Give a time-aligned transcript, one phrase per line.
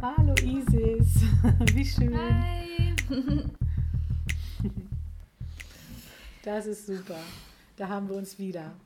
[0.00, 1.22] Hallo Isis,
[1.74, 2.16] wie schön.
[2.16, 2.94] Hi.
[6.42, 7.18] Das ist super.
[7.76, 8.76] Da haben wir uns wieder.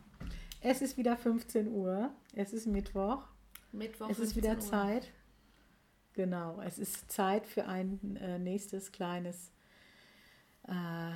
[0.63, 2.11] Es ist wieder 15 Uhr.
[2.35, 3.27] Es ist Mittwoch.
[3.73, 4.09] Mittwoch.
[4.09, 4.71] Es ist wieder 15 Uhr.
[4.71, 5.13] Zeit.
[6.15, 9.53] Genau, es ist Zeit für ein äh, nächstes kleines
[10.67, 11.13] äh,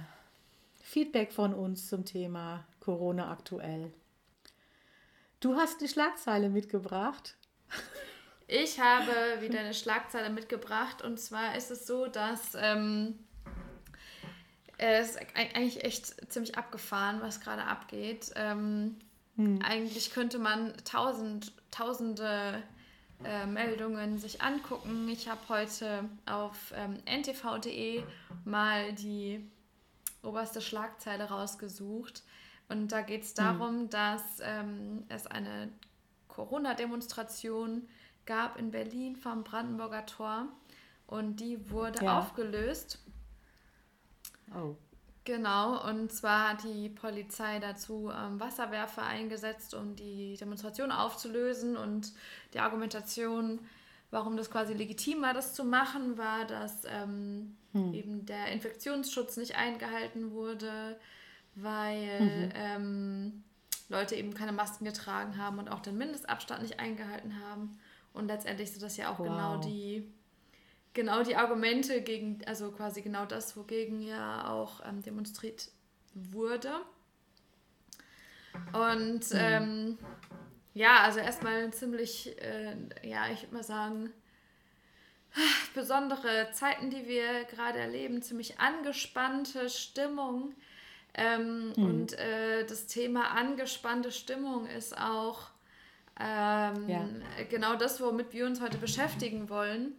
[0.83, 3.93] Feedback von uns zum Thema Corona aktuell.
[5.41, 7.37] Du hast die Schlagzeile mitgebracht.
[8.47, 13.19] Ich habe wieder eine Schlagzeile mitgebracht und zwar ist es so, dass ähm,
[14.77, 18.33] es ist eigentlich echt ziemlich abgefahren, was gerade abgeht.
[18.37, 18.97] Ähm,
[19.37, 22.63] Eigentlich könnte man tausend, tausende
[23.25, 25.09] äh, Meldungen sich angucken.
[25.09, 28.05] Ich habe heute auf ähm, ntv.de
[28.45, 29.45] mal die
[30.23, 32.23] oberste Schlagzeile rausgesucht.
[32.69, 35.69] Und da geht es darum, dass ähm, es eine
[36.35, 37.89] Corona-Demonstration
[38.27, 40.49] gab in Berlin vom Brandenburger Tor.
[41.07, 42.19] Und die wurde Ja.
[42.19, 42.99] aufgelöst.
[44.55, 44.75] Oh,
[45.27, 51.79] Genau, und zwar hat die Polizei dazu ähm, Wasserwerfer eingesetzt, um die Demonstration aufzulösen.
[51.79, 52.13] Und
[52.53, 53.59] die Argumentation,
[54.11, 57.57] warum das quasi legitim war, das zu machen, war, dass ähm,
[57.95, 61.01] eben der Infektionsschutz nicht eingehalten wurde,
[61.55, 63.43] weil ähm,
[63.95, 67.79] Leute eben keine Masken getragen haben und auch den Mindestabstand nicht eingehalten haben.
[68.13, 69.27] Und letztendlich sind das ja auch Wow.
[69.27, 70.13] genau die
[70.95, 75.69] genau die Argumente gegen, also quasi genau das, wogegen ja auch ähm, demonstriert
[76.15, 76.73] wurde.
[78.73, 79.99] Und ähm,
[80.73, 84.13] ja, also erstmal ziemlich, äh, ja, ich würde mal sagen,
[85.75, 90.55] besondere Zeiten, die wir gerade erleben, ziemlich angespannte Stimmung.
[91.15, 95.43] Ähm, Und äh, das Thema angespannte Stimmung ist auch
[96.19, 97.09] ähm, Ja.
[97.51, 99.93] genau das, womit wir uns heute beschäftigen wollen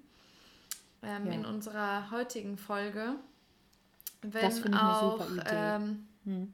[1.03, 1.33] ähm, Ja.
[1.33, 3.15] in unserer heutigen Folge.
[4.21, 5.49] Wenn Das ich eine auch, super Idee.
[5.55, 6.53] Ähm, Hm.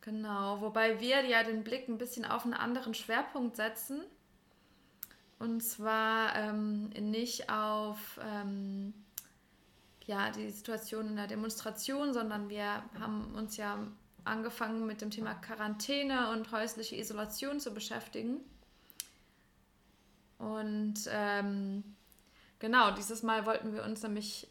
[0.00, 4.00] Genau, wobei wir ja den Blick ein bisschen auf einen anderen Schwerpunkt setzen.
[5.38, 8.94] Und zwar ähm, nicht auf ähm,
[10.06, 13.78] ja, die Situation in der Demonstration, sondern wir haben uns ja
[14.24, 18.40] angefangen mit dem Thema Quarantäne und häusliche Isolation zu beschäftigen.
[20.38, 21.84] Und ähm,
[22.58, 24.48] genau, dieses Mal wollten wir uns nämlich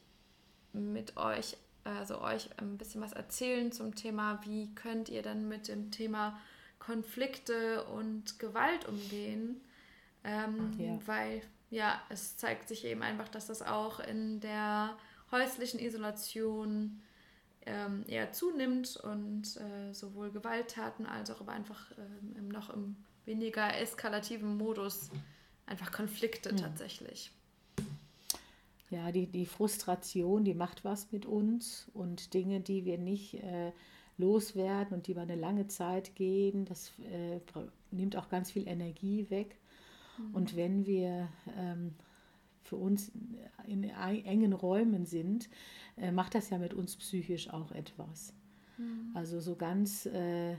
[0.74, 5.68] mit euch, also euch ein bisschen was erzählen zum Thema, wie könnt ihr denn mit
[5.68, 6.40] dem Thema
[6.80, 9.62] Konflikte und Gewalt umgehen.
[10.24, 11.00] Ähm, Ja.
[11.06, 14.98] Weil ja, es zeigt sich eben einfach, dass das auch in der
[15.32, 17.02] häuslichen Isolation
[17.66, 22.96] ähm, eher zunimmt und äh, sowohl Gewalttaten als auch aber einfach ähm, im noch im
[23.26, 25.10] weniger eskalativen Modus
[25.66, 27.32] einfach Konflikte tatsächlich.
[28.90, 33.72] Ja, die, die Frustration, die macht was mit uns und Dinge, die wir nicht äh,
[34.18, 37.40] loswerden und die über eine lange Zeit gehen, das äh,
[37.92, 39.56] nimmt auch ganz viel Energie weg.
[40.34, 41.96] Und wenn wir ähm,
[42.72, 43.12] für uns
[43.68, 45.50] in engen Räumen sind,
[45.98, 48.34] äh, macht das ja mit uns psychisch auch etwas.
[49.14, 50.56] Also so ganz, äh,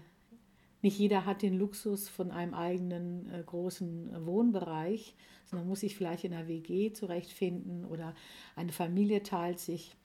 [0.83, 5.15] nicht jeder hat den Luxus von einem eigenen äh, großen Wohnbereich,
[5.47, 8.15] sondern muss sich vielleicht in einer WG zurechtfinden oder
[8.57, 9.97] eine Familie teilt sich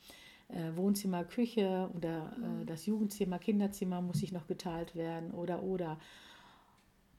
[0.50, 6.00] äh, Wohnzimmer, Küche oder äh, das Jugendzimmer, Kinderzimmer muss sich noch geteilt werden oder oder.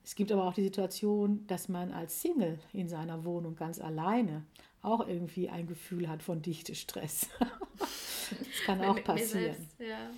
[0.02, 4.42] Es gibt aber auch die Situation, dass man als Single in seiner Wohnung ganz alleine
[4.82, 7.28] auch irgendwie ein Gefühl hat von Dichtestress.
[7.38, 9.54] das kann auch passieren.
[9.54, 10.10] selbst, ja.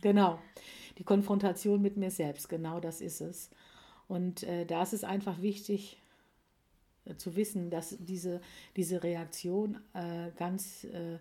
[0.00, 0.38] Genau,
[0.98, 3.50] die Konfrontation mit mir selbst, genau das ist es.
[4.08, 6.00] Und äh, da ist es einfach wichtig
[7.04, 8.40] äh, zu wissen, dass diese,
[8.76, 11.18] diese Reaktion äh, ganz äh,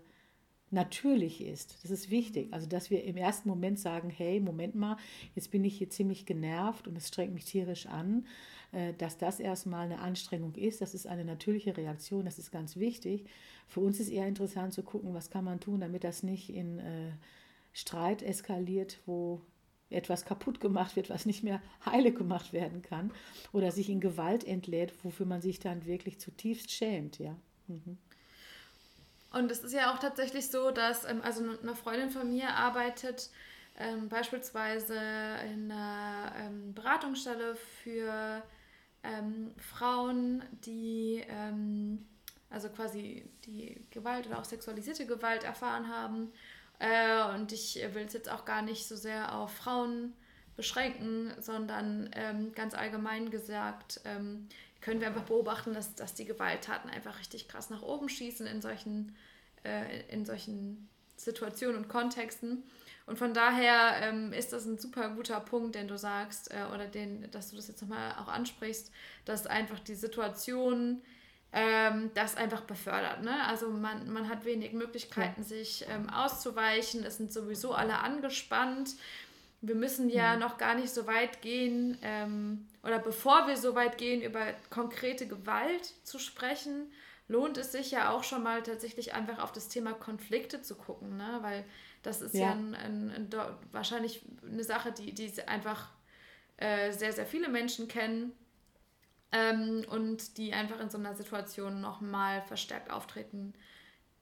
[0.72, 1.84] natürlich ist.
[1.84, 2.54] Das ist wichtig.
[2.54, 4.98] Also, dass wir im ersten Moment sagen, hey, Moment mal,
[5.36, 8.26] jetzt bin ich hier ziemlich genervt und es strengt mich tierisch an,
[8.72, 10.82] äh, dass das erstmal eine Anstrengung ist.
[10.82, 13.26] Das ist eine natürliche Reaktion, das ist ganz wichtig.
[13.68, 16.80] Für uns ist eher interessant zu gucken, was kann man tun, damit das nicht in
[16.80, 17.12] äh,
[17.74, 19.42] Streit eskaliert, wo
[19.90, 23.12] etwas kaputt gemacht wird, was nicht mehr heile gemacht werden kann
[23.54, 27.36] oder sich in Gewalt entlädt, wofür man sich dann wirklich zutiefst schämt, ja.
[27.68, 27.98] Mhm.
[29.32, 33.30] Und es ist ja auch tatsächlich so, dass ähm, also eine Freundin von mir arbeitet
[33.78, 34.96] ähm, beispielsweise
[35.54, 38.42] in einer ähm, Beratungsstelle für
[39.04, 42.06] ähm, Frauen, die ähm,
[42.50, 46.32] also quasi die Gewalt oder auch sexualisierte Gewalt erfahren haben.
[46.80, 50.14] Äh, und ich will es jetzt auch gar nicht so sehr auf Frauen
[50.60, 54.50] beschränken, sondern ähm, ganz allgemein gesagt, ähm,
[54.82, 58.62] können wir einfach beobachten, dass, dass die Gewalttaten einfach richtig krass nach oben schießen in
[58.62, 59.16] solchen,
[59.64, 62.64] äh, in solchen Situationen und Kontexten.
[63.06, 66.88] Und von daher ähm, ist das ein super guter Punkt, den du sagst, äh, oder
[66.88, 68.92] den, dass du das jetzt nochmal auch ansprichst,
[69.24, 71.02] dass einfach die Situation
[71.54, 73.24] ähm, das einfach befördert.
[73.24, 73.48] Ne?
[73.48, 77.06] Also man, man hat wenig Möglichkeiten, sich ähm, auszuweichen.
[77.06, 78.96] Es sind sowieso alle angespannt.
[79.62, 80.40] Wir müssen ja mhm.
[80.40, 85.28] noch gar nicht so weit gehen, ähm, oder bevor wir so weit gehen, über konkrete
[85.28, 86.92] Gewalt zu sprechen,
[87.28, 91.18] lohnt es sich ja auch schon mal tatsächlich einfach auf das Thema Konflikte zu gucken,
[91.18, 91.40] ne?
[91.42, 91.66] weil
[92.02, 93.30] das ist ja, ja ein, ein, ein,
[93.72, 95.90] wahrscheinlich eine Sache, die, die einfach
[96.58, 98.32] äh, sehr, sehr viele Menschen kennen
[99.32, 103.54] ähm, und die einfach in so einer Situation nochmal verstärkt auftreten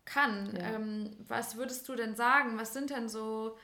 [0.06, 0.56] kann.
[0.56, 0.76] Ja.
[0.76, 2.58] Ähm, was würdest du denn sagen?
[2.58, 3.58] Was sind denn so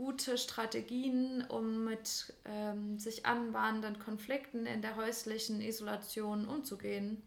[0.00, 7.22] gute Strategien, um mit ähm, sich anbahnenden Konflikten in der häuslichen Isolation umzugehen?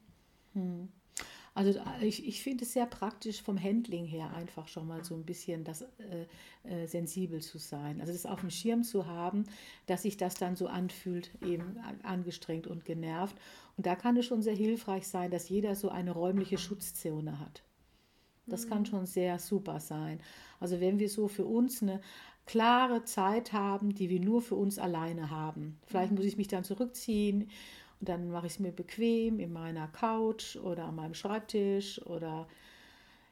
[0.54, 0.90] Hm.
[1.54, 5.24] Also ich, ich finde es sehr praktisch vom Handling her einfach schon mal so ein
[5.24, 6.26] bisschen das äh,
[6.64, 8.02] äh, sensibel zu sein.
[8.02, 9.44] Also das auf dem Schirm zu haben,
[9.86, 13.38] dass sich das dann so anfühlt, eben angestrengt und genervt.
[13.78, 17.62] Und da kann es schon sehr hilfreich sein, dass jeder so eine räumliche Schutzzone hat.
[18.46, 20.20] Das kann schon sehr super sein.
[20.60, 22.02] Also wenn wir so für uns eine
[22.46, 25.80] klare Zeit haben, die wir nur für uns alleine haben.
[25.86, 26.18] Vielleicht mhm.
[26.18, 27.50] muss ich mich dann zurückziehen
[28.00, 32.48] und dann mache ich es mir bequem in meiner Couch oder an meinem Schreibtisch oder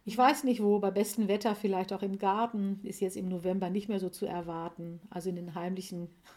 [0.04, 3.70] ich weiß nicht wo, bei bestem Wetter vielleicht auch im Garten, ist jetzt im November
[3.70, 5.00] nicht mehr so zu erwarten.
[5.12, 6.10] Also in den heimlichen,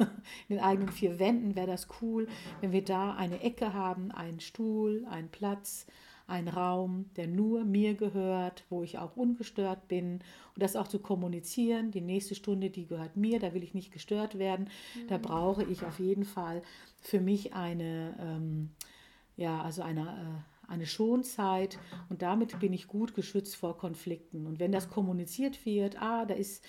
[0.49, 2.29] in den eigenen vier Wänden wäre das cool,
[2.61, 5.87] wenn wir da eine Ecke haben, einen Stuhl, einen Platz,
[6.26, 10.21] einen Raum, der nur mir gehört, wo ich auch ungestört bin
[10.55, 11.91] und das auch zu kommunizieren.
[11.91, 14.71] Die nächste Stunde, die gehört mir, da will ich nicht gestört werden.
[14.94, 15.09] Mhm.
[15.09, 16.62] Da brauche ich auf jeden Fall
[17.00, 18.71] für mich eine, ähm,
[19.37, 21.79] ja, also eine, äh, eine Schonzeit
[22.09, 24.47] und damit bin ich gut geschützt vor Konflikten.
[24.47, 26.65] Und wenn das kommuniziert wird, ah, da ist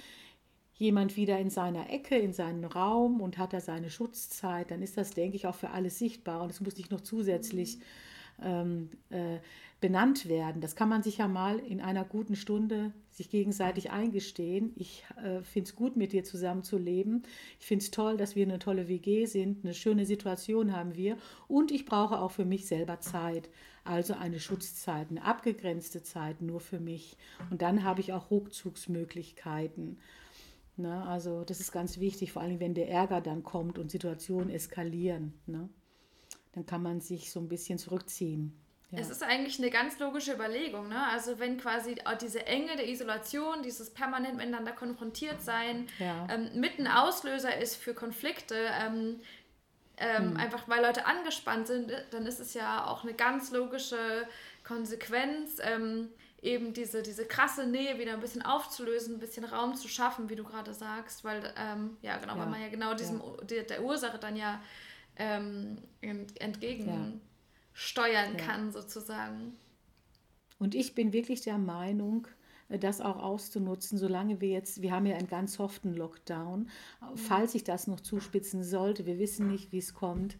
[0.73, 4.97] jemand wieder in seiner Ecke, in seinem Raum und hat da seine Schutzzeit, dann ist
[4.97, 7.79] das, denke ich, auch für alle sichtbar und es muss nicht noch zusätzlich
[8.41, 9.39] ähm, äh,
[9.81, 10.61] benannt werden.
[10.61, 14.73] Das kann man sich ja mal in einer guten Stunde sich gegenseitig eingestehen.
[14.75, 17.23] Ich äh, finde es gut, mit dir zusammen zu leben.
[17.59, 19.63] Ich finde es toll, dass wir eine tolle WG sind.
[19.63, 21.17] Eine schöne Situation haben wir.
[21.47, 23.49] Und ich brauche auch für mich selber Zeit.
[23.83, 27.17] Also eine Schutzzeit, eine abgegrenzte Zeit nur für mich.
[27.51, 29.99] Und dann habe ich auch Rückzugsmöglichkeiten.
[30.77, 31.03] Ne?
[31.05, 35.33] Also das ist ganz wichtig, vor allem wenn der Ärger dann kommt und Situationen eskalieren.
[35.45, 35.69] Ne?
[36.55, 38.57] Dann kann man sich so ein bisschen zurückziehen.
[38.91, 38.99] Ja.
[38.99, 40.89] Es ist eigentlich eine ganz logische Überlegung.
[40.89, 41.07] Ne?
[41.07, 46.27] Also wenn quasi diese Enge der Isolation, dieses permanent miteinander konfrontiert sein, ja.
[46.29, 49.19] ähm, mit ein Auslöser ist für Konflikte, ähm,
[49.97, 50.37] ähm, hm.
[50.37, 54.27] einfach weil Leute angespannt sind, dann ist es ja auch eine ganz logische
[54.63, 56.09] Konsequenz, ähm,
[56.41, 60.35] eben diese, diese krasse Nähe wieder ein bisschen aufzulösen, ein bisschen Raum zu schaffen, wie
[60.35, 62.39] du gerade sagst, weil, ähm, ja genau, ja.
[62.41, 64.61] weil man ja genau diesem, der, der Ursache dann ja
[65.17, 67.21] ähm, entgegen
[67.75, 68.45] steuern ja.
[68.45, 69.53] kann, sozusagen.
[70.57, 72.27] Und ich bin wirklich der Meinung,
[72.69, 77.17] äh, das auch auszunutzen, solange wir jetzt, wir haben ja einen ganz soften Lockdown, mhm.
[77.17, 80.37] falls sich das noch zuspitzen sollte, wir wissen nicht, wie es kommt.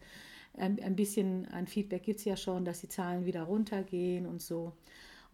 [0.54, 4.40] Ein, ein bisschen ein Feedback gibt es ja schon, dass die Zahlen wieder runtergehen und
[4.40, 4.72] so.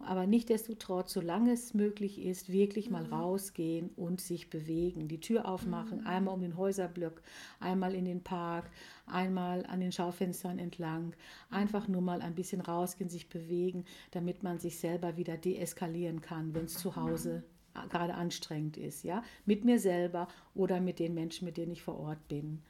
[0.03, 3.13] Aber nichtdestotrotz, solange es möglich ist, wirklich mal mhm.
[3.13, 5.07] rausgehen und sich bewegen.
[5.07, 6.07] Die Tür aufmachen, mhm.
[6.07, 7.21] einmal um den Häuserblock,
[7.59, 8.69] einmal in den Park,
[9.05, 11.15] einmal an den Schaufenstern entlang.
[11.49, 16.53] Einfach nur mal ein bisschen rausgehen, sich bewegen, damit man sich selber wieder deeskalieren kann,
[16.53, 17.43] wenn es zu Hause
[17.75, 17.89] mhm.
[17.89, 19.03] gerade anstrengend ist.
[19.03, 19.23] Ja?
[19.45, 22.61] Mit mir selber oder mit den Menschen, mit denen ich vor Ort bin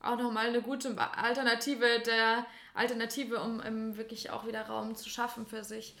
[0.00, 5.46] auch nochmal eine gute Alternative der Alternative, um, um, wirklich auch wieder Raum zu schaffen
[5.46, 5.96] für sich.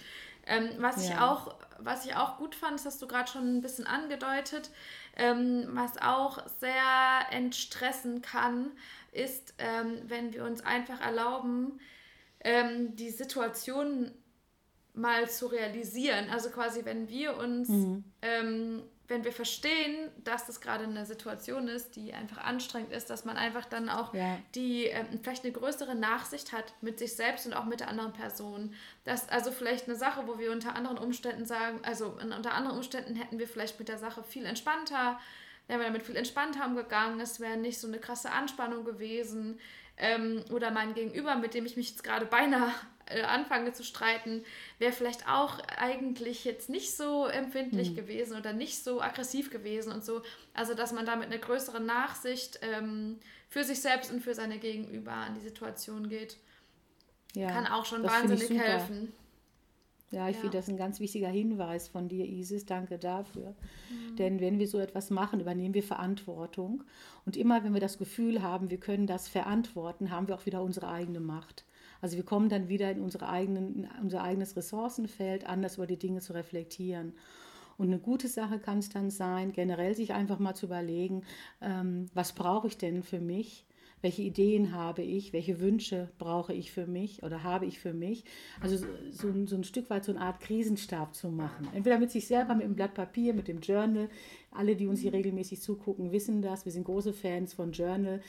[0.46, 1.14] Ähm, was, ja.
[1.14, 4.70] ich auch, was ich auch gut fand, das hast du gerade schon ein bisschen angedeutet,
[5.16, 8.70] ähm, was auch sehr entstressen kann,
[9.10, 11.80] ist, ähm, wenn wir uns einfach erlauben,
[12.40, 14.12] ähm, die Situation
[14.94, 16.30] mal zu realisieren.
[16.30, 18.04] Also quasi, wenn wir uns mhm.
[19.08, 23.36] Wenn wir verstehen, dass das gerade eine Situation ist, die einfach anstrengend ist, dass man
[23.36, 24.38] einfach dann auch ja.
[24.54, 28.12] die äh, vielleicht eine größere Nachsicht hat mit sich selbst und auch mit der anderen
[28.12, 28.74] Person.
[29.04, 33.14] Das also vielleicht eine Sache, wo wir unter anderen Umständen sagen, also unter anderen Umständen
[33.14, 35.20] hätten wir vielleicht mit der Sache viel entspannter,
[35.68, 39.60] wären wir damit viel entspannter umgegangen, es wäre nicht so eine krasse Anspannung gewesen.
[39.98, 42.70] Ähm, oder mein Gegenüber, mit dem ich mich jetzt gerade beinahe
[43.08, 44.44] äh, anfange zu streiten,
[44.78, 47.96] wäre vielleicht auch eigentlich jetzt nicht so empfindlich mhm.
[47.96, 50.22] gewesen oder nicht so aggressiv gewesen und so.
[50.54, 54.58] Also, dass man da mit einer größeren Nachsicht ähm, für sich selbst und für seine
[54.58, 56.36] Gegenüber an die Situation geht,
[57.34, 59.12] ja, kann auch schon wahnsinnig helfen.
[60.10, 60.40] Ja, ich ja.
[60.40, 62.64] finde das ein ganz wichtiger Hinweis von dir, Isis.
[62.64, 63.54] Danke dafür.
[63.90, 64.16] Mhm.
[64.16, 66.84] Denn wenn wir so etwas machen, übernehmen wir Verantwortung.
[67.24, 70.62] Und immer, wenn wir das Gefühl haben, wir können das verantworten, haben wir auch wieder
[70.62, 71.64] unsere eigene Macht.
[72.00, 75.98] Also wir kommen dann wieder in, unsere eigenen, in unser eigenes Ressourcenfeld, anders über die
[75.98, 77.12] Dinge zu reflektieren.
[77.78, 81.22] Und eine gute Sache kann es dann sein, generell sich einfach mal zu überlegen,
[81.60, 83.66] ähm, was brauche ich denn für mich?
[84.02, 85.32] Welche Ideen habe ich?
[85.32, 88.24] Welche Wünsche brauche ich für mich oder habe ich für mich?
[88.60, 88.76] Also
[89.10, 91.68] so, so, ein Stück weit so eine Art Krisenstab zu machen.
[91.74, 94.08] Entweder mit sich selber, mit dem Blatt Papier, mit dem Journal.
[94.50, 96.64] Alle, die uns hier regelmäßig zugucken, wissen das.
[96.64, 98.20] Wir sind große Fans von Journal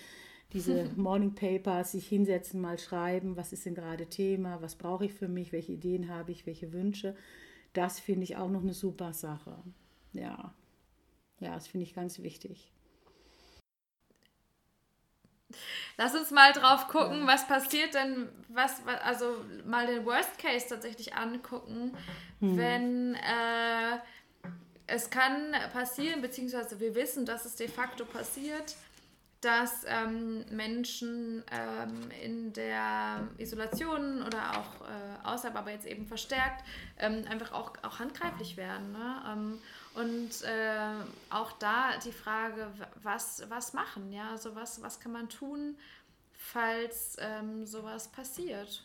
[0.54, 5.14] diese Morning Papers, sich hinsetzen, mal schreiben, was ist denn gerade Thema, was brauche ich
[5.14, 7.16] für mich, welche Ideen habe ich, welche Wünsche.
[7.74, 9.58] Das finde ich auch noch eine super Sache.
[10.14, 10.54] Ja,
[11.40, 12.72] ja, das finde ich ganz wichtig.
[15.98, 17.28] Lass uns mal drauf gucken, ja.
[17.28, 21.96] was passiert denn, was, also mal den Worst Case tatsächlich angucken,
[22.40, 22.58] hm.
[22.58, 24.00] wenn äh,
[24.88, 28.76] es kann passieren, beziehungsweise wir wissen, dass es de facto passiert,
[29.42, 36.64] dass ähm, Menschen ähm, in der Isolation oder auch äh, außerhalb, aber jetzt eben verstärkt,
[36.98, 38.92] ähm, einfach auch, auch handgreiflich werden.
[38.94, 39.24] Ne?
[39.32, 39.60] Ähm,
[39.94, 42.68] und äh, auch da die Frage,
[43.04, 45.76] was, was machen, ja, also was, was kann man tun,
[46.34, 48.84] falls ähm, sowas passiert?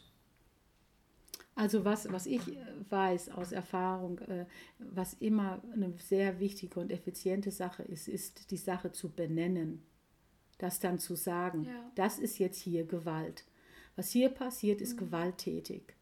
[1.54, 2.56] Also was, was ich äh,
[2.90, 4.46] weiß aus Erfahrung, äh,
[4.78, 9.82] was immer eine sehr wichtige und effiziente Sache ist, ist die Sache zu benennen
[10.62, 11.90] das dann zu sagen, ja.
[11.94, 13.44] das ist jetzt hier Gewalt.
[13.96, 15.06] Was hier passiert, ist mhm.
[15.06, 15.94] gewalttätig.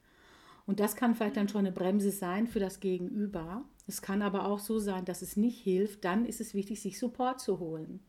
[0.67, 3.65] Und das kann vielleicht dann schon eine Bremse sein für das Gegenüber.
[3.89, 6.05] Es kann aber auch so sein, dass es nicht hilft.
[6.05, 8.01] Dann ist es wichtig, sich Support zu holen.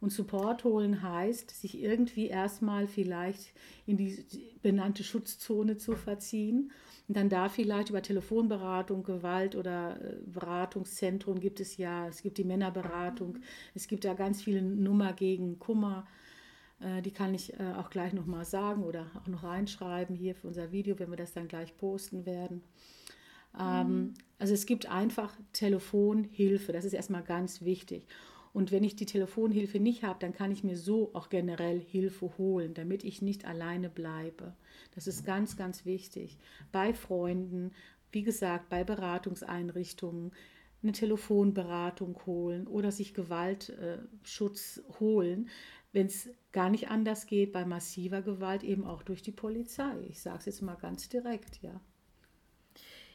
[0.00, 3.52] Und Support holen heißt, sich irgendwie erstmal vielleicht
[3.84, 4.24] in die
[4.62, 6.70] benannte Schutzzone zu verziehen
[7.08, 12.38] und dann da vielleicht über Telefonberatung, Gewalt oder äh, Beratungszentrum gibt es ja, es gibt
[12.38, 13.38] die Männerberatung,
[13.74, 16.06] es gibt da ganz viele Nummer gegen Kummer.
[16.80, 20.48] Äh, die kann ich äh, auch gleich nochmal sagen oder auch noch reinschreiben hier für
[20.48, 22.62] unser Video, wenn wir das dann gleich posten werden.
[23.58, 24.14] Ähm, mhm.
[24.38, 28.06] Also es gibt einfach Telefonhilfe, das ist erstmal ganz wichtig.
[28.58, 32.36] Und wenn ich die Telefonhilfe nicht habe, dann kann ich mir so auch generell Hilfe
[32.38, 34.52] holen, damit ich nicht alleine bleibe.
[34.96, 36.36] Das ist ganz, ganz wichtig.
[36.72, 37.70] Bei Freunden,
[38.10, 40.32] wie gesagt, bei Beratungseinrichtungen
[40.82, 45.50] eine Telefonberatung holen oder sich Gewaltschutz holen,
[45.92, 49.94] wenn es gar nicht anders geht, bei massiver Gewalt eben auch durch die Polizei.
[50.08, 51.80] Ich sage es jetzt mal ganz direkt, ja.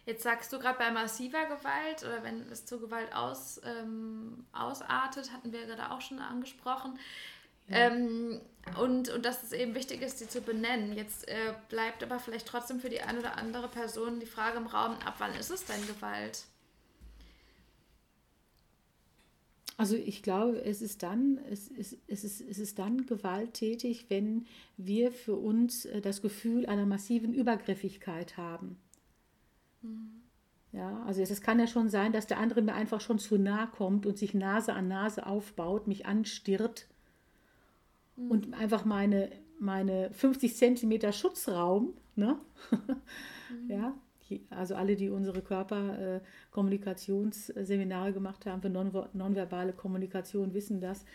[0.06, 5.32] Jetzt sagst du gerade bei massiver Gewalt oder wenn es zu Gewalt aus, ähm, ausartet,
[5.32, 7.00] hatten wir gerade auch schon angesprochen.
[7.70, 7.88] Ja.
[7.88, 8.42] Ähm,
[8.78, 10.94] und, und dass es eben wichtig ist, sie zu benennen.
[10.94, 14.68] Jetzt äh, bleibt aber vielleicht trotzdem für die eine oder andere Person die Frage im
[14.68, 16.46] Raum, ab wann ist es denn Gewalt?
[19.78, 24.46] Also ich glaube, es ist dann, es ist, es ist, es ist dann gewalttätig, wenn
[24.78, 28.78] wir für uns äh, das Gefühl einer massiven Übergriffigkeit haben.
[29.84, 30.22] Mhm.
[30.72, 33.68] Ja, also es kann ja schon sein, dass der andere mir einfach schon zu nah
[33.68, 36.88] kommt und sich Nase an Nase aufbaut, mich anstirrt
[38.16, 38.32] mhm.
[38.32, 42.40] und einfach meine, meine 50 Zentimeter Schutzraum, ne?
[42.72, 43.70] mhm.
[43.70, 43.94] ja,
[44.50, 51.06] also alle, die unsere Körperkommunikationsseminare gemacht haben für nonverbale Kommunikation, wissen das.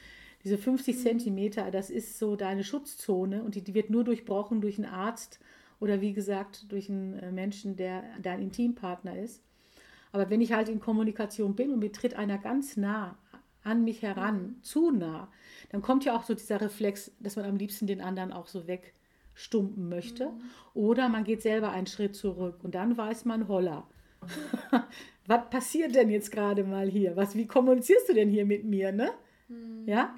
[0.44, 1.00] Diese 50 mhm.
[1.00, 5.40] Zentimeter, das ist so deine Schutzzone und die, die wird nur durchbrochen durch einen Arzt
[5.80, 9.42] oder wie gesagt durch einen äh, Menschen, der dein Intimpartner ist.
[10.12, 13.18] Aber wenn ich halt in Kommunikation bin und mir tritt einer ganz nah
[13.62, 14.62] an mich heran, mhm.
[14.62, 15.30] zu nah,
[15.70, 18.66] dann kommt ja auch so dieser Reflex, dass man am liebsten den anderen auch so
[18.66, 20.30] wegstumpen möchte.
[20.30, 20.40] Mhm.
[20.74, 23.86] Oder man geht selber einen Schritt zurück und dann weiß man, holla.
[25.26, 27.14] Was passiert denn jetzt gerade mal hier?
[27.16, 29.10] Was, wie kommunizierst du denn hier mit mir, ne?
[29.48, 29.86] Mhm.
[29.86, 30.14] Ja?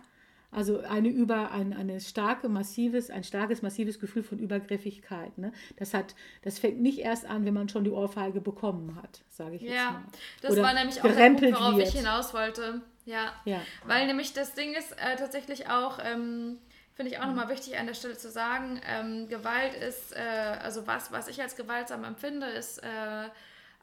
[0.53, 5.39] Also eine über ein eine starke massives ein starkes massives Gefühl von Übergriffigkeit.
[5.39, 5.53] Ne?
[5.77, 9.57] Das hat das fängt nicht erst an, wenn man schon die Ohrfeige bekommen hat, sage
[9.57, 10.03] ich ja, jetzt mal.
[10.43, 11.89] das Oder war nämlich auch der Punkt, worauf wird.
[11.89, 12.83] ich hinaus wollte.
[13.05, 13.61] Ja, Ja.
[13.87, 16.59] weil nämlich das Ding ist äh, tatsächlich auch, ähm,
[16.95, 20.21] finde ich auch nochmal wichtig an der Stelle zu sagen, ähm, Gewalt ist, äh,
[20.63, 23.29] also was, was ich als gewaltsam empfinde, ist äh,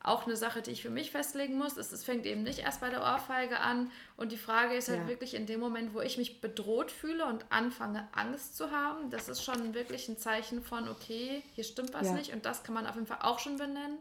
[0.03, 1.75] auch eine Sache, die ich für mich festlegen muss.
[1.77, 5.01] Es, es fängt eben nicht erst bei der Ohrfeige an und die Frage ist halt
[5.01, 5.07] Ja.
[5.07, 9.27] wirklich in dem Moment, wo ich mich bedroht fühle und anfange Angst zu haben, das
[9.27, 12.13] ist schon wirklich ein Zeichen von, okay, hier stimmt was Ja.
[12.13, 13.97] nicht und das kann man auf jeden Fall auch schon benennen.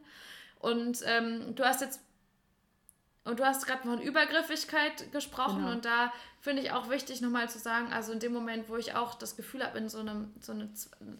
[0.61, 2.01] Und ähm, du hast jetzt
[3.25, 5.73] und du hast gerade von Übergriffigkeit gesprochen Genau.
[5.73, 8.95] und da finde ich auch wichtig nochmal zu sagen, also in dem Moment, wo ich
[8.95, 10.71] auch das Gefühl habe, in so einem, so, einem,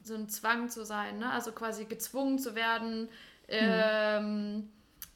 [0.05, 1.29] so einem Zwang zu sein, ne?
[1.33, 3.09] also quasi gezwungen zu werden,
[3.49, 4.69] ähm,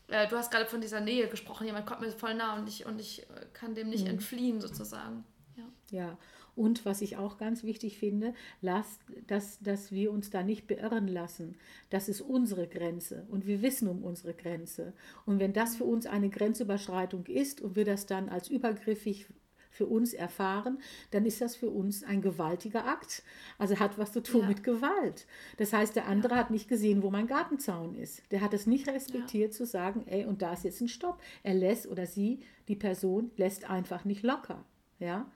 [0.08, 2.86] äh, du hast gerade von dieser Nähe gesprochen, jemand kommt mir voll nah und ich,
[2.86, 5.24] und ich äh, kann dem nicht entfliehen sozusagen.
[5.56, 5.64] Ja.
[5.90, 6.18] Ja,
[6.56, 11.08] und was ich auch ganz wichtig finde, lasst, dass, dass wir uns da nicht beirren
[11.08, 11.56] lassen.
[11.90, 14.92] Das ist unsere Grenze und wir wissen um unsere Grenze.
[15.26, 19.26] Und wenn das für uns eine Grenzüberschreitung ist und wir das dann als übergriffig
[19.70, 20.78] für uns erfahren,
[21.12, 23.22] dann ist das für uns ein gewaltiger Akt.
[23.58, 24.48] Also hat was zu tun Ja.
[24.48, 25.26] mit Gewalt.
[25.56, 28.22] Das heißt, der andere hat nicht gesehen, wo mein Gartenzaun ist.
[28.30, 31.20] Der hat es nicht respektiert zu sagen, ey, und da ist jetzt ein Stopp.
[31.42, 34.64] Er lässt oder sie, die Person, lässt einfach nicht locker.
[34.98, 35.30] Ja.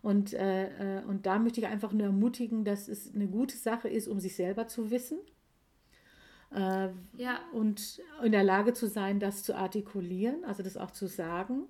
[0.00, 3.88] Und, äh, äh, und da möchte ich einfach nur ermutigen, dass es eine gute Sache
[3.88, 5.18] ist, um sich selber zu wissen
[6.54, 11.06] äh, Ja, und in der Lage zu sein, das zu artikulieren, also das auch zu
[11.06, 11.64] sagen.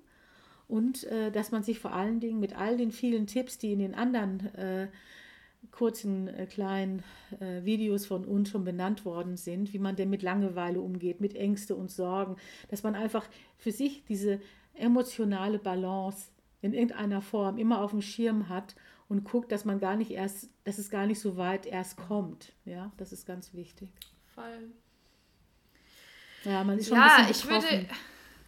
[0.68, 3.78] Und äh, dass man sich vor allen Dingen mit all den vielen Tipps, die in
[3.80, 4.88] den anderen äh,
[5.70, 7.02] kurzen, äh, kleinen
[7.40, 11.34] äh, Videos von uns schon benannt worden sind, wie man denn mit Langeweile umgeht, mit
[11.36, 12.36] Ängste und Sorgen,
[12.68, 13.26] dass man einfach
[13.58, 14.40] für sich diese
[14.74, 16.30] emotionale Balance
[16.62, 18.74] in irgendeiner Form immer auf dem Schirm hat
[19.08, 22.52] und guckt, dass man gar nicht erst, dass es gar nicht so weit erst kommt.
[22.64, 23.88] Ja, das ist ganz wichtig.
[24.34, 24.70] voll.
[26.44, 27.78] Ja, man ist schon Ja, ein bisschen ich betroffen.
[27.78, 27.88] würde,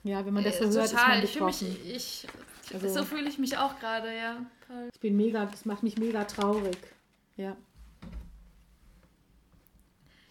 [0.04, 1.90] Ja, wenn man das so äh, hört, ist total, man ich fühle mich, betroffen.
[1.90, 2.26] ich,
[2.72, 4.36] Also- so fühle ich mich auch gerade, ja.
[4.92, 6.76] Ich bin mega, das macht mich mega traurig.
[7.36, 7.56] Ja.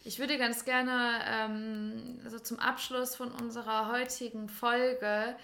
[0.05, 5.35] Ich würde ganz gerne ähm, so zum Abschluss von unserer heutigen Folge,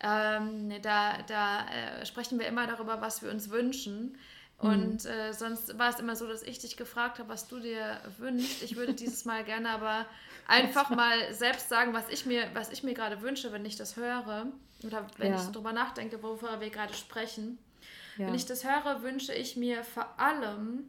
[0.00, 4.16] ähm, da, da äh, sprechen wir immer darüber, was wir uns wünschen.
[4.58, 8.00] Und äh, sonst war es immer so, dass ich dich gefragt habe, was du dir
[8.18, 8.62] wünschst.
[8.62, 10.06] Ich würde dieses Mal gerne aber
[10.48, 13.96] einfach mal selbst sagen, was ich mir, was ich mir gerade wünsche, wenn ich das
[13.96, 14.46] höre.
[14.84, 15.36] Oder wenn Ja.
[15.36, 17.58] ich so drüber nachdenke, worüber wir gerade sprechen.
[18.16, 18.26] ja.
[18.26, 20.84] Wenn ich das höre, wünsche ich mir vor allem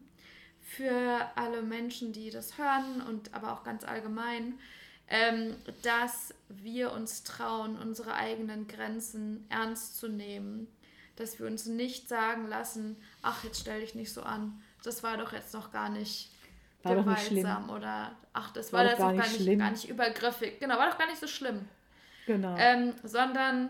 [0.61, 4.59] für alle Menschen, die das hören und aber auch ganz allgemein,
[5.07, 10.67] ähm, dass wir uns trauen, unsere eigenen Grenzen ernst zu nehmen.
[11.19, 14.59] Dass wir uns nicht sagen lassen, ach, jetzt stell dich nicht so an.
[14.83, 16.31] Das war doch jetzt noch gar nicht
[16.81, 19.59] War doch nicht gewaltsam oder ach, das War war, doch jetzt gar noch gar nicht
[19.59, 20.59] gar nicht übergriffig.
[20.59, 21.67] Genau, war doch gar nicht so schlimm
[22.29, 22.55] genau.
[22.57, 23.69] ähm, sondern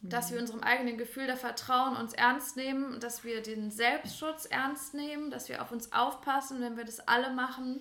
[0.00, 4.94] dass wir unserem eigenen Gefühl der Vertrauen uns ernst nehmen, dass wir den Selbstschutz ernst
[4.94, 7.80] nehmen, dass wir auf uns aufpassen, wenn wir das alle machen,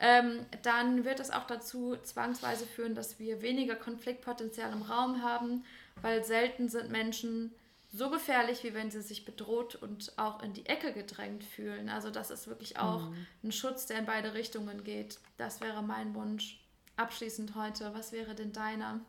[0.00, 5.64] ähm, dann wird es auch dazu zwangsweise führen, dass wir weniger Konfliktpotenzial im Raum haben,
[6.02, 7.52] weil selten sind Menschen
[7.94, 11.88] so gefährlich, wie wenn sie sich bedroht und auch in die Ecke gedrängt fühlen.
[11.88, 13.12] Also das ist wirklich auch
[13.44, 15.20] ein Schutz, der in beide Richtungen geht.
[15.36, 16.60] Das wäre mein Wunsch.
[16.96, 19.00] Abschließend heute, was wäre denn deiner?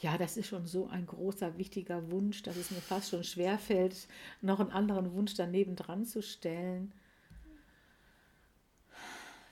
[0.00, 4.08] Ja, das ist schon so ein großer, wichtiger Wunsch, dass es mir fast schon schwerfällt,
[4.40, 6.92] noch einen anderen Wunsch daneben dran zu stellen.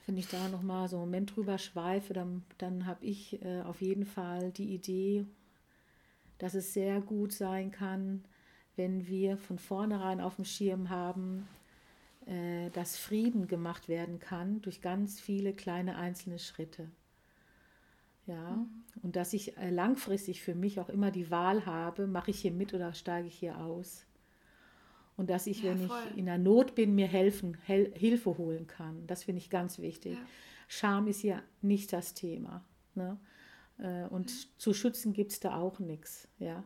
[0.07, 3.61] Wenn ich da noch mal so einen Moment drüber schweife, dann, dann habe ich äh,
[3.61, 5.25] auf jeden Fall die Idee,
[6.41, 8.23] dass es sehr gut sein kann,
[8.75, 11.47] wenn wir von vornherein auf dem Schirm haben,
[12.25, 16.89] äh, dass Frieden gemacht werden kann durch ganz viele kleine einzelne Schritte.
[18.25, 18.65] Ja,
[19.03, 22.51] und dass ich äh, langfristig für mich auch immer die Wahl habe, mache ich hier
[22.51, 24.07] mit oder steige ich hier aus.
[25.17, 26.01] Und dass ich, Ja, wenn voll.
[26.09, 29.05] ich in der Not bin, mir helfen, hel Hilfe holen kann.
[29.05, 30.13] Das finde ich ganz wichtig.
[30.13, 30.25] Ja.
[30.67, 32.65] Scham ist ja nicht das Thema.
[32.95, 33.19] Ne?
[33.77, 36.27] Äh, Und zu schützen gibt es da auch nichts.
[36.39, 36.63] Ja?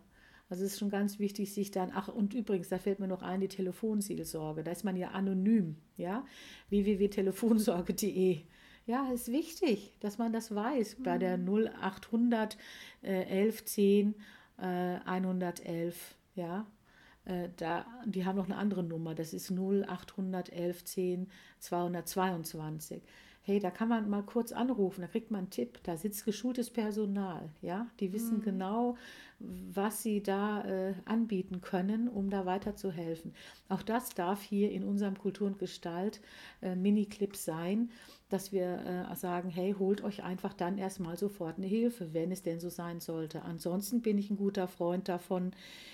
[0.49, 3.23] Also es ist schon ganz wichtig, sich dann, ach und übrigens, da fällt mir noch
[3.23, 6.23] ein, die Telefonseelsorge, da ist man ja anonym, ja,
[6.69, 8.41] www.telefonsorge.de.
[8.85, 12.57] Ja, ist wichtig, dass man das weiß, bei der 0800
[13.01, 14.13] äh, 1110
[14.59, 16.67] äh, 111, ja.
[17.25, 23.01] Äh, da, die haben noch eine andere Nummer, das ist 0800 1110 222
[23.45, 26.71] hey, da kann man mal kurz anrufen, da kriegt man einen Tipp, da sitzt geschultes
[26.71, 28.97] Personal, ja, die wissen genau,
[29.39, 33.33] was sie da äh, anbieten können, um da weiterzuhelfen.
[33.67, 36.21] Auch das darf hier in unserem Kultur und Gestalt
[36.61, 37.91] äh, Mini-Clip sein,
[38.29, 42.43] dass wir äh, sagen, hey, holt euch einfach dann erstmal sofort eine Hilfe, wenn es
[42.43, 43.43] denn so sein sollte.
[43.43, 45.51] Ansonsten bin ich ein guter Freund davon,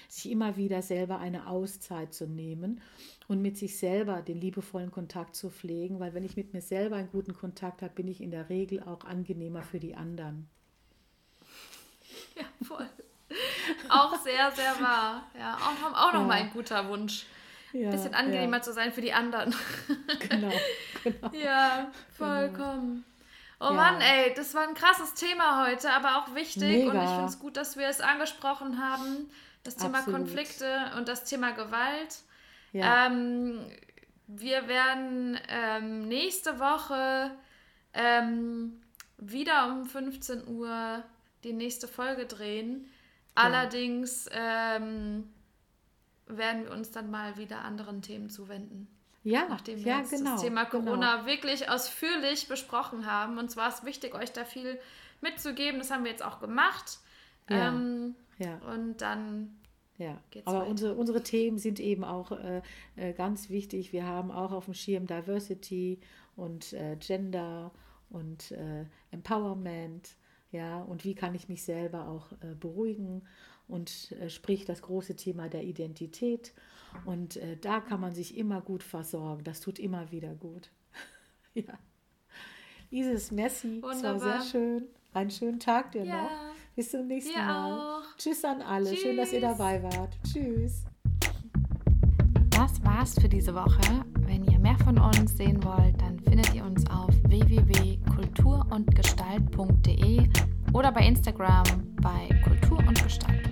[0.08, 2.80] sich immer wieder selber eine Auszeit zu nehmen
[3.27, 6.97] und mit sich selber den liebevollen Kontakt zu pflegen, weil wenn ich mit mir selber
[6.97, 10.47] einen guten Kontakt habe, bin ich in der Regel auch angenehmer für die anderen.
[12.36, 12.88] Ja, voll.
[13.89, 15.24] Auch sehr, sehr wahr.
[15.38, 16.28] Ja, auch, auch noch ja.
[16.28, 17.26] mal ein guter Wunsch.
[17.74, 18.63] Ein ja, bisschen angenehmer ja.
[18.63, 19.56] zu sein für die anderen.
[20.30, 20.52] Genau,
[21.04, 21.32] genau.
[21.34, 23.06] Ja, vollkommen.
[23.60, 23.72] Oh ja.
[23.72, 26.63] Mann, ey, das war ein krasses Thema heute, aber auch wichtig.
[26.63, 26.91] Mega.
[26.91, 29.30] Und ich finde es gut, dass wir es angesprochen haben.
[29.63, 30.22] Das Thema Absolut.
[30.22, 32.17] Konflikte und das Thema Gewalt.
[32.74, 33.08] Ja.
[33.08, 33.60] Ähm,
[34.28, 37.32] wir werden ähm, nächste Woche
[37.94, 38.82] ähm,
[39.17, 41.04] wieder um 15 Uhr
[41.44, 42.89] die nächste Folge drehen.
[43.36, 43.44] Ja.
[43.44, 45.30] Allerdings ähm,
[46.28, 48.88] werden wir uns dann mal wieder anderen Themen zuwenden.
[49.24, 50.86] Ja, nachdem wir ja, jetzt genau, das Thema genau.
[50.86, 51.28] Corona genau.
[51.28, 53.38] wirklich ausführlich besprochen haben.
[53.38, 54.80] Und zwar ist wichtig, euch da viel
[55.22, 55.80] mitzugeben.
[55.80, 57.00] Das haben wir jetzt auch gemacht.
[57.50, 58.58] Ja, ähm, ja.
[58.74, 59.62] Und dann
[59.98, 62.63] ja, aber unsere, unsere Themen sind eben auch äh,
[62.96, 63.94] äh, ganz wichtig.
[63.94, 66.00] Wir haben auch auf dem Schirm Diversity
[66.36, 67.72] und äh, Gender
[68.10, 70.15] und äh, Empowerment.
[70.52, 73.24] Ja, und wie kann ich mich selber auch äh, beruhigen
[73.68, 76.54] und äh, sprich das große Thema der Identität.
[77.06, 79.46] Und da kann man sich immer gut versorgen.
[79.46, 80.72] Das tut immer wieder gut.
[81.54, 81.80] ja.
[82.90, 84.84] Isis, Messi, es war sehr schön.
[85.14, 86.24] Einen schönen Tag dir ja.
[86.24, 86.30] noch.
[86.76, 88.00] Bis zum nächsten dir Mal.
[88.02, 88.18] Auch.
[88.18, 88.90] Tschüss an alle.
[88.90, 89.00] Tschüss.
[89.00, 90.18] Schön, dass ihr dabei wart.
[90.24, 90.84] Tschüss.
[92.50, 94.06] Das war's für diese Woche.
[94.20, 100.30] Wenn ihr mehr von uns sehen wollt, dann findet ihr uns auf www.kulturundgestalt.de
[100.74, 101.63] oder bei Instagram
[102.02, 103.50] bei Kultur und Gestalt.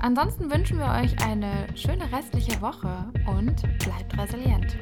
[0.00, 4.76] Ansonsten wünschen wir euch eine schöne restliche Woche und bleibt resilient.